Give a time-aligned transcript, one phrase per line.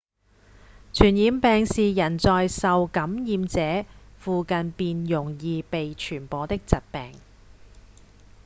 [0.93, 3.85] 傳染病是人在受感染者
[4.17, 7.13] 附近便容易被傳播的疾病